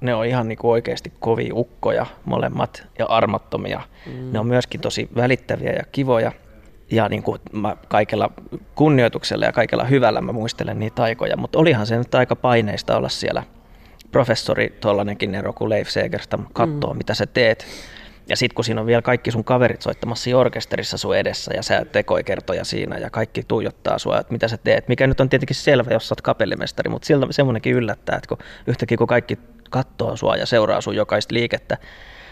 ne 0.00 0.14
on 0.14 0.26
ihan 0.26 0.48
niin 0.48 0.58
kuin 0.58 0.70
oikeasti 0.70 1.12
kovia 1.20 1.54
ukkoja 1.54 2.06
molemmat 2.24 2.86
ja 2.98 3.06
armottomia. 3.06 3.80
Mm. 4.06 4.32
Ne 4.32 4.38
on 4.38 4.46
myöskin 4.46 4.80
tosi 4.80 5.08
välittäviä 5.16 5.72
ja 5.72 5.84
kivoja. 5.92 6.32
Ja 6.90 7.08
niin 7.08 7.22
kuin 7.22 7.40
mä 7.52 7.76
kaikella 7.88 8.30
kunnioituksella 8.74 9.44
ja 9.44 9.52
kaikella 9.52 9.84
hyvällä 9.84 10.20
mä 10.20 10.32
muistelen 10.32 10.78
niitä 10.78 11.02
aikoja, 11.02 11.36
mutta 11.36 11.58
olihan 11.58 11.86
se 11.86 11.98
nyt 11.98 12.14
aika 12.14 12.36
paineista 12.36 12.96
olla 12.96 13.08
siellä 13.08 13.42
professori 14.12 14.76
tuollainenkin 14.80 15.34
ero 15.34 15.52
kuin 15.52 15.68
Leif 15.68 15.88
Segerstam 15.88 16.46
katsoo, 16.52 16.92
mm. 16.92 16.98
mitä 16.98 17.14
sä 17.14 17.26
teet. 17.26 17.66
Ja 18.28 18.36
sitten 18.36 18.54
kun 18.54 18.64
siinä 18.64 18.80
on 18.80 18.86
vielä 18.86 19.02
kaikki 19.02 19.30
sun 19.30 19.44
kaverit 19.44 19.82
soittamassa 19.82 20.38
orkesterissa 20.38 20.96
sun 20.96 21.16
edessä 21.16 21.54
ja 21.54 21.62
sä 21.62 21.84
tekoi 21.92 22.24
kertoja 22.24 22.64
siinä 22.64 22.98
ja 22.98 23.10
kaikki 23.10 23.42
tuijottaa 23.48 23.98
sua, 23.98 24.18
että 24.20 24.32
mitä 24.32 24.48
sä 24.48 24.56
teet, 24.56 24.88
mikä 24.88 25.06
nyt 25.06 25.20
on 25.20 25.28
tietenkin 25.28 25.56
selvä, 25.56 25.90
jos 25.90 26.08
sä 26.08 26.12
oot 26.12 26.20
kapellimestari, 26.20 26.90
mutta 26.90 27.06
siltä 27.06 27.26
semmoinenkin 27.30 27.74
yllättää, 27.74 28.16
että 28.16 28.28
kun 28.28 28.38
yhtäkkiä 28.66 28.98
kun 28.98 29.06
kaikki 29.06 29.38
katsoo 29.70 30.16
sua 30.16 30.36
ja 30.36 30.46
seuraa 30.46 30.80
sun 30.80 30.96
jokaista 30.96 31.34
liikettä, 31.34 31.76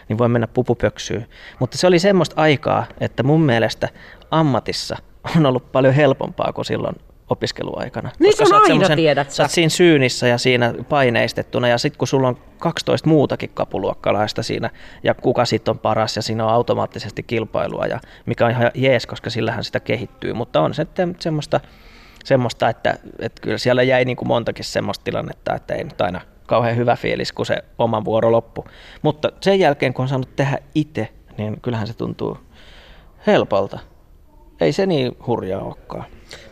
niin 0.09 0.19
voi 0.19 0.29
mennä 0.29 0.47
pupupöksyyn. 0.47 1.27
Mutta 1.59 1.79
se 1.79 1.87
oli 1.87 1.99
semmoista 1.99 2.43
aikaa, 2.43 2.87
että 3.01 3.23
mun 3.23 3.43
mielestä 3.43 3.89
ammatissa 4.31 4.97
on 5.37 5.47
ollut 5.47 5.73
paljon 5.73 5.95
helpompaa 5.95 6.53
kuin 6.53 6.65
silloin 6.65 6.97
opiskeluaikana. 7.31 8.11
Niin 8.19 8.35
Koska 8.39 8.57
on 8.57 8.63
aina, 8.63 8.97
tiedät 8.97 9.31
sä. 9.31 9.43
oot 9.43 9.51
siinä 9.51 9.69
syynissä 9.69 10.29
ja 10.29 10.39
siinä 10.39 10.75
paineistettuna 10.89 11.69
ja 11.69 11.79
sitten 11.79 11.99
kun 11.99 12.09
sulla 12.09 12.29
on 12.29 12.39
12 12.59 13.09
muutakin 13.09 13.51
kapuluokkalaista 13.55 14.43
siinä 14.43 14.71
ja 15.03 15.15
kuka 15.15 15.45
sitten 15.45 15.73
on 15.73 15.79
paras 15.79 16.17
ja 16.17 16.23
siinä 16.23 16.45
on 16.45 16.53
automaattisesti 16.53 17.23
kilpailua 17.23 17.87
ja 17.87 18.01
mikä 18.27 18.45
on 18.45 18.51
ihan 18.51 18.71
jees, 18.75 19.07
koska 19.07 19.31
sillähän 19.31 19.65
sitä 19.65 19.81
kehittyy, 19.81 20.33
mutta 20.33 20.61
on 20.61 20.75
sitten 20.75 21.17
semmoista, 21.19 21.61
semmoista 22.25 22.69
että, 22.69 22.99
että 23.19 23.43
kyllä 23.43 23.59
siellä 23.59 23.83
jäi 23.83 24.05
niin 24.05 24.17
kuin 24.17 24.29
montakin 24.29 24.65
semmoista 24.65 25.05
tilannetta, 25.05 25.55
että 25.55 25.75
ei 25.75 25.85
nyt 25.85 26.01
aina 26.01 26.21
kauhean 26.47 26.77
hyvä 26.77 26.97
fiilis, 26.97 27.33
kun 27.33 27.47
se 27.47 27.65
oman 27.79 28.05
vuoro 28.05 28.33
loppu. 28.33 28.65
Mutta 29.03 29.33
sen 29.41 29.59
jälkeen, 29.59 29.95
kun 29.95 30.03
on 30.03 30.09
saanut 30.09 30.37
tehdä 30.37 30.59
itse, 30.75 31.09
niin 31.39 31.61
kyllähän 31.61 31.87
se 31.87 31.95
tuntuu 31.95 32.39
helpolta. 33.27 33.79
Ei 34.61 34.73
se 34.73 34.87
niin 34.87 35.17
hurjaa 35.27 35.63
olekaan. 35.63 36.05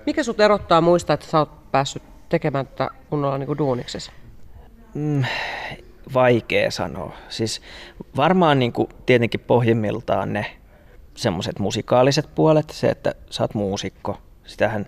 Mikä 0.07 0.23
sut 0.23 0.41
erottaa 0.41 0.81
muista, 0.81 1.13
että 1.13 1.27
sä 1.27 1.39
oot 1.39 1.71
päässyt 1.73 2.03
tekemään 2.29 2.67
tätä 2.67 2.91
kunnolla 3.11 3.39
niin 3.39 3.59
duuniksessa? 3.59 4.13
Mm, 4.95 5.25
vaikea 6.15 6.71
sanoa. 6.71 7.13
Siis 7.29 7.63
varmaan 8.17 8.59
niin 8.59 8.73
kuin 8.73 8.89
tietenkin 9.07 9.41
pohjimmiltaan 9.41 10.33
ne 10.33 10.47
semmoiset 11.15 11.59
musikaaliset 11.59 12.35
puolet, 12.35 12.71
se, 12.71 12.89
että 12.89 13.15
sä 13.31 13.43
oot 13.43 13.55
muusikko, 13.55 14.19
sitähän 14.45 14.87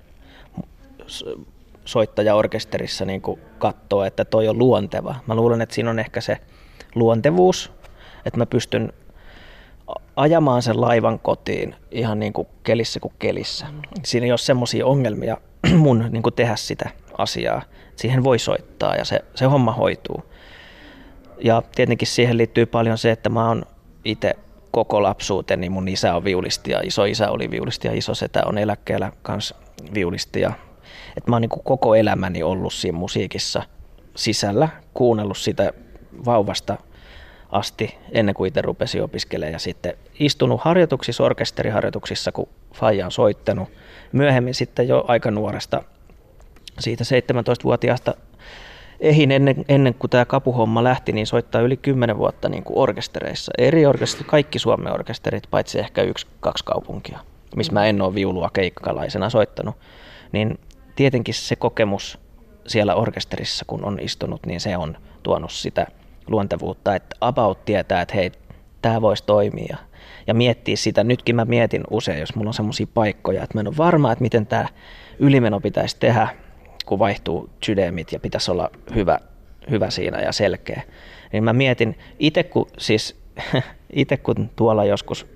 soittaja-orkesterissa 1.86 3.04
niin 3.04 3.22
katsoo, 3.58 4.04
että 4.04 4.24
toi 4.24 4.48
on 4.48 4.58
luonteva. 4.58 5.14
Mä 5.26 5.34
luulen, 5.34 5.60
että 5.60 5.74
siinä 5.74 5.90
on 5.90 5.98
ehkä 5.98 6.20
se 6.20 6.38
luontevuus, 6.94 7.72
että 8.24 8.38
mä 8.38 8.46
pystyn 8.46 8.92
ajamaan 10.16 10.62
sen 10.62 10.80
laivan 10.80 11.18
kotiin 11.18 11.74
ihan 11.90 12.18
niin 12.20 12.32
kuin 12.32 12.48
kelissä 12.62 13.00
kuin 13.00 13.14
kelissä. 13.18 13.66
Siinä 14.04 14.24
ei 14.24 14.32
ole 14.32 14.38
semmoisia 14.38 14.86
ongelmia 14.86 15.36
mun 15.76 16.04
niin 16.10 16.22
kuin 16.22 16.34
tehdä 16.34 16.56
sitä 16.56 16.90
asiaa. 17.18 17.62
Siihen 17.96 18.24
voi 18.24 18.38
soittaa 18.38 18.96
ja 18.96 19.04
se, 19.04 19.20
se 19.34 19.44
homma 19.44 19.72
hoituu. 19.72 20.22
Ja 21.38 21.62
tietenkin 21.74 22.08
siihen 22.08 22.36
liittyy 22.36 22.66
paljon 22.66 22.98
se, 22.98 23.10
että 23.10 23.28
mä 23.28 23.48
oon 23.48 23.62
itse 24.04 24.34
koko 24.70 25.02
lapsuuteni, 25.02 25.68
mun 25.68 25.88
isä 25.88 26.14
on 26.14 26.24
viulisti 26.24 26.70
ja 26.70 26.80
iso 26.84 27.04
isä 27.04 27.30
oli 27.30 27.50
viulisti 27.50 27.88
ja 27.88 27.94
iso 27.94 28.14
setä 28.14 28.42
on 28.46 28.58
eläkkeellä 28.58 29.12
kanssa 29.22 29.54
viulisti. 29.94 30.40
Ja, 30.40 30.52
että 31.16 31.30
mä 31.30 31.36
oon 31.36 31.42
niin 31.42 31.62
koko 31.64 31.94
elämäni 31.94 32.42
ollut 32.42 32.72
siinä 32.72 32.98
musiikissa 32.98 33.62
sisällä, 34.14 34.68
kuunnellut 34.94 35.38
sitä 35.38 35.72
vauvasta 36.24 36.76
asti 37.50 37.98
ennen 38.12 38.34
kuin 38.34 38.48
itse 38.48 38.62
rupesin 38.62 39.02
opiskelemaan 39.02 39.52
ja 39.52 39.58
sitten 39.58 39.94
istunut 40.18 40.60
harjoituksissa, 40.60 41.24
orkesteriharjoituksissa, 41.24 42.32
kun 42.32 42.48
Faija 42.74 43.04
on 43.04 43.12
soittanut. 43.12 43.68
Myöhemmin 44.12 44.54
sitten 44.54 44.88
jo 44.88 45.04
aika 45.08 45.30
nuoresta, 45.30 45.82
siitä 46.78 47.04
17-vuotiaasta 47.04 48.14
ehin 49.00 49.30
ennen, 49.30 49.64
ennen 49.68 49.94
kuin 49.94 50.10
tämä 50.10 50.24
kapuhomma 50.24 50.84
lähti, 50.84 51.12
niin 51.12 51.26
soittaa 51.26 51.60
yli 51.60 51.76
10 51.76 52.18
vuotta 52.18 52.48
niin 52.48 52.64
kuin 52.64 52.78
orkestereissa. 52.78 53.52
Eri 53.58 53.86
orkesterit, 53.86 54.26
kaikki 54.26 54.58
Suomen 54.58 54.92
orkesterit, 54.92 55.44
paitsi 55.50 55.78
ehkä 55.78 56.02
yksi, 56.02 56.26
kaksi 56.40 56.64
kaupunkia, 56.64 57.18
missä 57.56 57.72
mä 57.72 57.86
en 57.86 58.02
ole 58.02 58.14
viulua 58.14 58.50
keikkalaisena 58.52 59.30
soittanut. 59.30 59.76
Niin 60.32 60.58
tietenkin 60.96 61.34
se 61.34 61.56
kokemus 61.56 62.18
siellä 62.66 62.94
orkesterissa, 62.94 63.64
kun 63.68 63.84
on 63.84 63.98
istunut, 64.00 64.46
niin 64.46 64.60
se 64.60 64.76
on 64.76 64.96
tuonut 65.22 65.52
sitä 65.52 65.86
luontevuutta, 66.26 66.94
että 66.94 67.16
about 67.20 67.64
tietää, 67.64 68.02
että 68.02 68.14
hei, 68.14 68.32
tämä 68.82 69.00
voisi 69.00 69.24
toimia. 69.26 69.76
Ja 70.26 70.34
miettiä 70.34 70.76
sitä, 70.76 71.04
nytkin 71.04 71.36
mä 71.36 71.44
mietin 71.44 71.84
usein, 71.90 72.20
jos 72.20 72.34
mulla 72.34 72.48
on 72.48 72.54
semmoisia 72.54 72.86
paikkoja, 72.94 73.42
että 73.42 73.58
mä 73.58 73.60
en 73.60 73.68
ole 73.68 73.76
varma, 73.76 74.12
että 74.12 74.22
miten 74.22 74.46
tämä 74.46 74.68
ylimeno 75.18 75.60
pitäisi 75.60 75.96
tehdä, 76.00 76.28
kun 76.86 76.98
vaihtuu 76.98 77.50
sydämit 77.64 78.12
ja 78.12 78.20
pitäisi 78.20 78.50
olla 78.50 78.70
hyvä, 78.94 79.18
hyvä 79.70 79.90
siinä 79.90 80.20
ja 80.20 80.32
selkeä. 80.32 80.82
Niin 81.32 81.44
mä 81.44 81.52
mietin, 81.52 81.98
itse 82.18 82.42
kun, 82.42 82.68
siis, 82.78 83.16
itse 83.92 84.16
kun 84.16 84.50
tuolla 84.56 84.84
joskus 84.84 85.26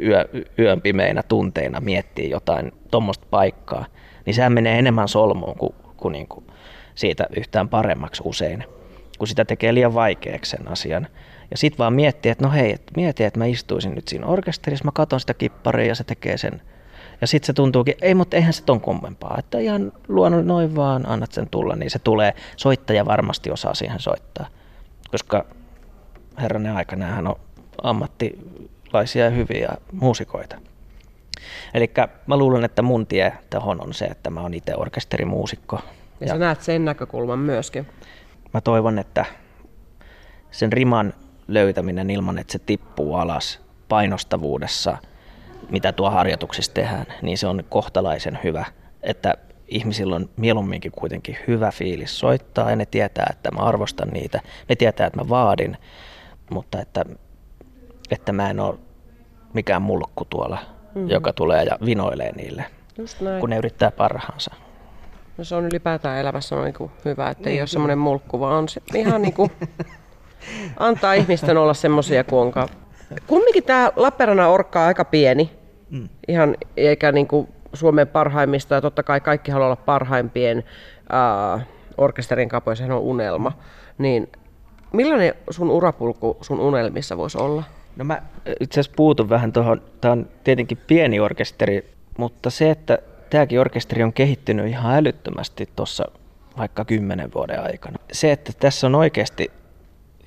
yö, 0.00 0.28
yön 0.58 0.80
pimeinä 0.80 1.22
tunteina 1.22 1.80
miettii 1.80 2.30
jotain 2.30 2.72
tuommoista 2.90 3.26
paikkaa, 3.30 3.86
niin 4.26 4.34
sehän 4.34 4.52
menee 4.52 4.78
enemmän 4.78 5.08
solmuun 5.08 5.58
kuin, 5.58 5.74
kuin, 5.96 6.12
niin 6.12 6.28
kuin 6.28 6.44
siitä 6.94 7.26
yhtään 7.36 7.68
paremmaksi 7.68 8.22
usein 8.24 8.64
kun 9.18 9.28
sitä 9.28 9.44
tekee 9.44 9.74
liian 9.74 9.94
vaikeaksi 9.94 10.50
sen 10.50 10.68
asian. 10.68 11.08
Ja 11.50 11.56
sitten 11.56 11.78
vaan 11.78 11.92
miettii, 11.92 12.32
että 12.32 12.44
no 12.44 12.50
hei, 12.50 12.72
et 12.72 12.82
mieti, 12.96 13.24
että 13.24 13.38
mä 13.38 13.46
istuisin 13.46 13.94
nyt 13.94 14.08
siinä 14.08 14.26
orkesterissa, 14.26 14.84
mä 14.84 14.90
katon 14.94 15.20
sitä 15.20 15.34
kipparia 15.34 15.86
ja 15.86 15.94
se 15.94 16.04
tekee 16.04 16.38
sen. 16.38 16.62
Ja 17.20 17.26
sitten 17.26 17.46
se 17.46 17.52
tuntuukin, 17.52 17.94
ei, 18.02 18.14
mutta 18.14 18.36
eihän 18.36 18.52
se 18.52 18.64
ton 18.64 18.80
kummempaa, 18.80 19.36
että 19.38 19.58
ihan 19.58 19.92
luonnollinen 20.08 20.48
noin 20.48 20.76
vaan 20.76 21.08
annat 21.08 21.32
sen 21.32 21.48
tulla, 21.50 21.76
niin 21.76 21.90
se 21.90 21.98
tulee. 21.98 22.34
Soittaja 22.56 23.06
varmasti 23.06 23.50
osaa 23.50 23.74
siihen 23.74 24.00
soittaa, 24.00 24.46
koska 25.10 25.44
herranen 26.38 26.76
aika, 26.76 26.96
näähän 26.96 27.26
on 27.26 27.36
ammattilaisia 27.82 29.24
ja 29.24 29.30
hyviä 29.30 29.68
muusikoita. 29.92 30.56
Eli 31.74 31.90
mä 32.26 32.36
luulen, 32.36 32.64
että 32.64 32.82
mun 32.82 33.06
tie 33.06 33.32
tähän 33.50 33.80
on 33.80 33.94
se, 33.94 34.04
että 34.04 34.30
mä 34.30 34.40
oon 34.40 34.54
itse 34.54 34.76
orkesterimuusikko. 34.76 35.76
Ja, 36.20 36.26
ja 36.26 36.28
sä 36.28 36.38
näet 36.38 36.60
sen 36.62 36.84
näkökulman 36.84 37.38
myöskin 37.38 37.86
mä 38.54 38.60
toivon, 38.60 38.98
että 38.98 39.24
sen 40.50 40.72
riman 40.72 41.12
löytäminen 41.48 42.10
ilman, 42.10 42.38
että 42.38 42.52
se 42.52 42.58
tippuu 42.58 43.14
alas 43.14 43.60
painostavuudessa, 43.88 44.98
mitä 45.70 45.92
tuo 45.92 46.10
harjoituksissa 46.10 46.74
tehdään, 46.74 47.06
niin 47.22 47.38
se 47.38 47.46
on 47.46 47.64
kohtalaisen 47.68 48.38
hyvä, 48.44 48.64
että 49.02 49.34
ihmisillä 49.68 50.16
on 50.16 50.28
mieluumminkin 50.36 50.92
kuitenkin 50.92 51.36
hyvä 51.48 51.70
fiilis 51.70 52.18
soittaa 52.18 52.70
ja 52.70 52.76
ne 52.76 52.86
tietää, 52.86 53.26
että 53.30 53.50
mä 53.50 53.60
arvostan 53.60 54.08
niitä, 54.08 54.40
ne 54.68 54.76
tietää, 54.76 55.06
että 55.06 55.20
mä 55.20 55.28
vaadin, 55.28 55.76
mutta 56.50 56.80
että, 56.80 57.04
että 58.10 58.32
mä 58.32 58.50
en 58.50 58.60
ole 58.60 58.78
mikään 59.54 59.82
mulkku 59.82 60.24
tuolla, 60.24 60.58
mm-hmm. 60.94 61.10
joka 61.10 61.32
tulee 61.32 61.64
ja 61.64 61.78
vinoilee 61.84 62.32
niille, 62.32 62.64
kun 63.40 63.50
ne 63.50 63.56
yrittää 63.56 63.90
parhaansa. 63.90 64.54
No 65.38 65.44
se 65.44 65.54
on 65.54 65.64
ylipäätään 65.64 66.18
elämässä 66.18 66.56
on 66.56 66.64
niin 66.64 66.74
kuin 66.74 66.90
hyvä, 67.04 67.30
että 67.30 67.44
niin, 67.44 67.54
ei 67.54 67.60
ole 67.60 67.66
semmoinen 67.66 67.98
mulkku, 67.98 68.40
vaan 68.40 68.54
on 68.54 68.68
se 68.68 68.82
ihan 68.94 69.22
niin 69.22 69.34
kuin 69.34 69.50
antaa 70.76 71.14
ihmisten 71.14 71.56
olla 71.56 71.74
semmoisia 71.74 72.24
kuin 72.24 72.40
onkaan. 72.40 72.68
Kumminkin 73.26 73.64
tämä 73.64 73.92
Lappeenrannan 73.96 74.50
orkka 74.50 74.80
on 74.80 74.86
aika 74.86 75.04
pieni, 75.04 75.50
mm. 75.90 76.08
ihan 76.28 76.56
eikä 76.76 77.12
niin 77.12 77.28
kuin 77.28 77.48
Suomen 77.72 78.08
parhaimmista, 78.08 78.74
ja 78.74 78.80
totta 78.80 79.02
kai 79.02 79.20
kaikki 79.20 79.50
haluaa 79.50 79.66
olla 79.66 79.76
parhaimpien 79.76 80.64
äh, 81.14 81.66
orkesterin 81.96 82.48
kapoja, 82.48 82.74
sehän 82.74 82.92
on 82.92 83.02
unelma. 83.02 83.52
Niin 83.98 84.32
millainen 84.92 85.34
sun 85.50 85.70
urapulku 85.70 86.36
sun 86.40 86.60
unelmissa 86.60 87.16
voisi 87.16 87.38
olla? 87.38 87.62
No 87.96 88.04
mä 88.04 88.22
itse 88.60 88.80
asiassa 88.80 88.96
puutun 88.96 89.28
vähän 89.28 89.52
tuohon, 89.52 89.82
tämä 90.00 90.12
on 90.12 90.28
tietenkin 90.44 90.78
pieni 90.86 91.20
orkesteri, 91.20 91.94
mutta 92.18 92.50
se, 92.50 92.70
että 92.70 92.98
tämäkin 93.30 93.60
orkesteri 93.60 94.02
on 94.02 94.12
kehittynyt 94.12 94.66
ihan 94.66 94.94
älyttömästi 94.94 95.68
tuossa 95.76 96.04
vaikka 96.58 96.84
kymmenen 96.84 97.34
vuoden 97.34 97.62
aikana. 97.62 97.98
Se, 98.12 98.32
että 98.32 98.52
tässä 98.60 98.86
on 98.86 98.94
oikeasti 98.94 99.50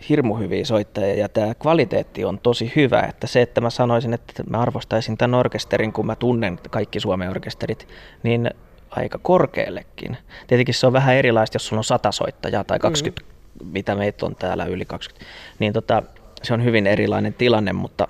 hirmu 0.10 0.36
hyviä 0.36 0.66
soittajia 0.66 1.16
ja 1.16 1.30
tämä 1.30 1.56
kvaliteetti 1.56 2.26
on 2.26 2.40
tosi 2.40 2.72
hyvä, 2.76 3.02
että 3.02 3.28
se, 3.28 3.42
että 3.42 3.62
mä 3.62 3.70
sanoisin, 3.70 4.14
että 4.14 4.44
mä 4.50 4.60
arvostaisin 4.60 5.18
tämän 5.18 5.40
orkesterin, 5.40 5.94
kun 5.94 6.06
mä 6.06 6.16
tunnen 6.16 6.60
kaikki 6.70 7.00
Suomen 7.00 7.30
orkesterit, 7.30 7.88
niin 8.24 8.52
aika 8.90 9.20
korkeallekin. 9.22 10.18
Tietenkin 10.48 10.76
se 10.76 10.88
on 10.88 10.94
vähän 10.94 11.16
erilaista, 11.16 11.56
jos 11.56 11.68
sulla 11.68 11.80
on 11.80 11.84
100 11.84 12.12
soittajaa 12.12 12.64
tai 12.64 12.80
20, 12.80 13.22
mm. 13.22 13.68
mitä 13.68 13.96
meitä 13.96 14.26
on 14.26 14.36
täällä 14.36 14.66
yli 14.66 14.86
20, 14.86 15.26
niin 15.60 15.74
tota, 15.74 16.04
se 16.44 16.54
on 16.54 16.64
hyvin 16.64 16.88
erilainen 16.88 17.34
tilanne, 17.34 17.74
mutta, 17.74 18.08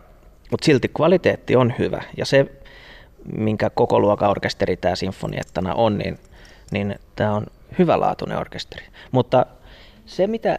mutta 0.52 0.66
silti 0.66 0.88
kvaliteetti 0.88 1.56
on 1.56 1.74
hyvä 1.80 2.04
ja 2.18 2.26
se 2.26 2.46
minkä 3.38 3.70
koko 3.70 4.00
luokan 4.00 4.30
orkesteri 4.30 4.78
tämä 4.78 4.96
sinfoniettana 4.96 5.74
on, 5.74 5.98
niin, 5.98 6.20
niin 6.72 6.96
tämä 7.16 7.34
on 7.34 7.46
hyvälaatuinen 7.80 8.38
orkesteri. 8.38 8.86
Mutta 9.12 9.46
se, 10.06 10.28
mitä 10.28 10.58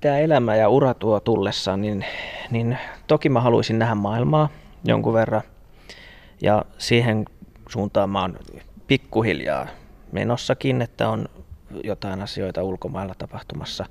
tämä 0.00 0.18
elämä 0.18 0.56
ja 0.56 0.68
ura 0.68 0.94
tuo 0.94 1.20
tullessaan, 1.20 1.80
niin, 1.80 2.04
niin 2.50 2.78
toki 3.06 3.28
mä 3.28 3.40
haluaisin 3.40 3.78
nähdä 3.78 3.94
maailmaa 3.94 4.48
jonkun 4.84 5.14
verran. 5.14 5.42
Ja 6.42 6.64
siihen 6.78 7.24
suuntaan 7.68 8.10
mä 8.10 8.20
oon 8.20 8.36
pikkuhiljaa 8.86 9.66
menossakin, 10.12 10.82
että 10.82 11.08
on 11.08 11.28
jotain 11.84 12.22
asioita 12.22 12.62
ulkomailla 12.62 13.14
tapahtumassa. 13.18 13.86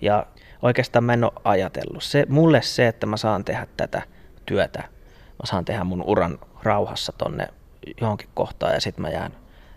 Ja 0.00 0.26
oikeastaan 0.62 1.04
mä 1.04 1.12
en 1.12 1.24
ole 1.24 1.32
ajatellut. 1.44 2.02
Se, 2.02 2.26
mulle 2.28 2.62
se, 2.62 2.88
että 2.88 3.06
mä 3.06 3.16
saan 3.16 3.44
tehdä 3.44 3.66
tätä 3.76 4.02
työtä, 4.46 4.78
mä 5.12 5.44
saan 5.44 5.64
tehdä 5.64 5.84
mun 5.84 6.02
uran 6.06 6.38
rauhassa 6.62 7.12
tonne 7.12 7.48
johonkin 8.00 8.28
kohtaan 8.34 8.74
ja 8.74 8.80
sitten 8.80 9.02
mä 9.02 9.10
jään 9.10 9.32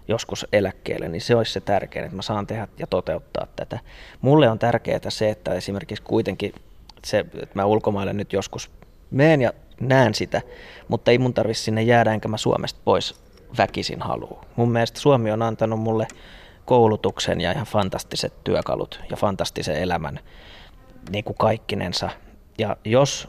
joskus 0.07 0.47
eläkkeelle, 0.53 1.07
niin 1.07 1.21
se 1.21 1.35
olisi 1.35 1.51
se 1.51 1.61
tärkein, 1.61 2.05
että 2.05 2.15
mä 2.15 2.21
saan 2.21 2.47
tehdä 2.47 2.67
ja 2.79 2.87
toteuttaa 2.87 3.47
tätä. 3.55 3.79
Mulle 4.21 4.49
on 4.49 4.59
tärkeää 4.59 5.09
se, 5.09 5.29
että 5.29 5.53
esimerkiksi 5.53 6.03
kuitenkin 6.03 6.53
se, 7.05 7.19
että 7.19 7.55
mä 7.55 7.65
ulkomaille 7.65 8.13
nyt 8.13 8.33
joskus 8.33 8.71
meen 9.11 9.41
ja 9.41 9.53
näen 9.79 10.13
sitä, 10.13 10.41
mutta 10.87 11.11
ei 11.11 11.17
mun 11.17 11.33
tarvitse 11.33 11.63
sinne 11.63 11.81
jäädä, 11.81 12.13
enkä 12.13 12.27
mä 12.27 12.37
Suomesta 12.37 12.79
pois 12.85 13.23
väkisin 13.57 14.01
halua. 14.01 14.45
Mun 14.55 14.71
mielestä 14.71 14.99
Suomi 14.99 15.31
on 15.31 15.41
antanut 15.41 15.79
mulle 15.79 16.07
koulutuksen 16.65 17.41
ja 17.41 17.51
ihan 17.51 17.65
fantastiset 17.65 18.43
työkalut 18.43 19.01
ja 19.09 19.17
fantastisen 19.17 19.75
elämän 19.75 20.19
niin 21.12 21.24
kuin 21.24 21.38
kaikkinensa. 21.38 22.10
Ja 22.57 22.77
jos 22.86 23.27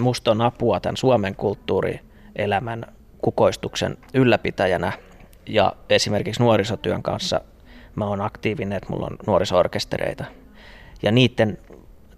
musta 0.00 0.30
on 0.30 0.40
apua 0.40 0.80
tämän 0.80 0.96
Suomen 0.96 1.34
kulttuuri 1.34 2.00
elämän 2.36 2.86
kukoistuksen 3.22 3.96
ylläpitäjänä 4.14 4.92
ja 5.46 5.72
esimerkiksi 5.88 6.42
nuorisotyön 6.42 7.02
kanssa 7.02 7.40
mä 7.94 8.06
oon 8.06 8.20
aktiivinen, 8.20 8.76
että 8.76 8.92
mulla 8.92 9.06
on 9.06 9.16
nuorisoorkestereita 9.26 10.24
ja 11.02 11.12
niiden 11.12 11.58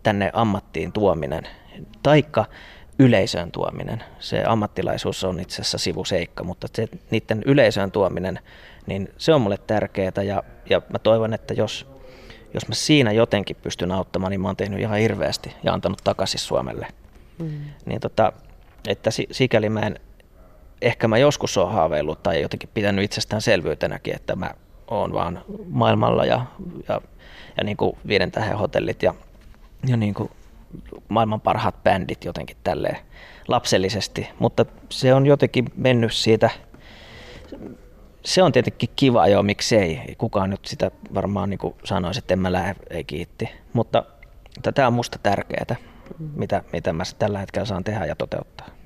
tänne 0.03 0.31
ammattiin 0.33 0.93
tuominen. 0.93 1.49
Taikka 2.03 2.45
yleisön 2.99 3.53
tuominen. 3.53 4.05
Se 4.19 4.45
ammattilaisuus 4.47 5.25
on 5.25 5.41
itse 5.41 5.63
asiassa 5.63 5.79
sivuseikka, 5.79 6.45
mutta 6.45 6.69
se, 6.75 6.89
niiden 7.11 7.43
yleisön 7.47 7.93
tuominen, 7.93 8.39
niin 8.87 9.09
se 9.19 9.35
on 9.35 9.41
mulle 9.41 9.59
tärkeää 9.67 10.23
ja, 10.25 10.43
ja 10.71 10.83
mä 10.89 10.99
toivon, 10.99 11.35
että 11.35 11.55
jos, 11.55 11.87
jos 12.55 12.69
mä 12.69 12.75
siinä 12.75 13.13
jotenkin 13.13 13.57
pystyn 13.63 13.93
auttamaan, 13.93 14.31
niin 14.31 14.41
mä 14.41 14.49
oon 14.49 14.57
tehnyt 14.57 14.81
ihan 14.81 14.99
hirveästi 14.99 15.55
ja 15.63 15.73
antanut 15.73 16.01
takaisin 16.05 16.41
Suomelle. 16.41 16.87
Mm. 17.39 17.61
Niin 17.87 18.01
tota, 18.01 18.33
että 18.89 19.11
sikäli 19.31 19.69
mä 19.69 19.81
en, 19.81 20.01
ehkä 20.83 21.09
mä 21.09 21.19
joskus 21.19 21.57
oon 21.57 21.73
haaveillut 21.73 22.23
tai 22.23 22.43
jotenkin 22.43 22.71
pitänyt 22.75 23.05
itsestäänselvyytenäkin, 23.05 24.15
että 24.15 24.37
mä 24.37 24.51
oon 24.89 25.13
vaan 25.13 25.45
maailmalla 25.69 26.25
ja, 26.25 26.47
ja, 26.89 27.01
ja 27.57 27.65
niin 27.65 27.77
kuin 27.77 27.97
viiden 28.07 28.31
tähän 28.31 28.59
hotellit 28.59 29.03
ja, 29.03 29.15
ja 29.87 29.97
niin 29.97 30.15
kuin 30.15 30.31
maailman 31.09 31.41
parhaat 31.41 31.85
bändit 31.85 32.25
jotenkin 32.25 32.57
tälleen 32.65 32.99
lapsellisesti, 33.49 34.29
mutta 34.39 34.67
se 34.89 35.15
on 35.15 35.27
jotenkin 35.27 35.65
mennyt 35.77 36.13
siitä, 36.13 36.51
se 38.25 38.43
on 38.43 38.53
tietenkin 38.53 38.89
kiva 38.97 39.29
jo, 39.29 39.43
miksei. 39.43 40.15
Kukaan 40.19 40.51
nyt 40.51 40.65
sitä 40.65 40.91
varmaan 41.15 41.51
niin 41.51 41.59
kuin 41.59 41.75
sanoisi, 41.85 42.19
että 42.19 42.35
en 42.35 42.39
mä 42.39 42.53
lähde, 42.53 42.75
ei 42.91 43.05
kiitti. 43.05 43.49
Mutta, 43.73 44.05
tämä 44.75 44.89
on 44.89 44.95
musta 44.95 45.19
tärkeää, 45.23 45.77
mitä, 46.37 46.63
mitä 46.73 46.93
mä 46.93 47.03
tällä 47.19 47.39
hetkellä 47.39 47.67
saan 47.67 47.85
tehdä 47.85 48.07
ja 48.07 48.17
toteuttaa. 48.17 48.82